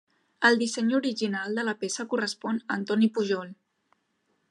[0.47, 3.57] El disseny original de la peça correspon a Antoni Pujol.